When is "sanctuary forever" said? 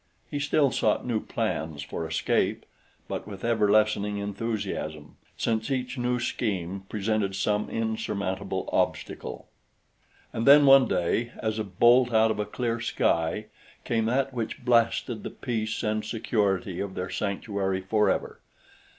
17.11-18.39